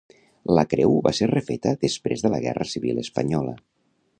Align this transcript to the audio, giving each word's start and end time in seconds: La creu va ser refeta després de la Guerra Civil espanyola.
La 0.59 0.63
creu 0.69 0.95
va 1.07 1.11
ser 1.17 1.27
refeta 1.33 1.75
després 1.85 2.25
de 2.25 2.33
la 2.35 2.41
Guerra 2.47 2.67
Civil 2.73 3.03
espanyola. 3.03 3.55